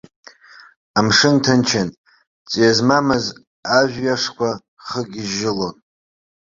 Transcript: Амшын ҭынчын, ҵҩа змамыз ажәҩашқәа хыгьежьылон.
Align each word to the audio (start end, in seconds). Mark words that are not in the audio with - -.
Амшын 0.99 1.35
ҭынчын, 1.43 1.89
ҵҩа 2.49 2.71
змамыз 2.77 3.25
ажәҩашқәа 3.77 4.49
хыгьежьылон. 4.85 5.75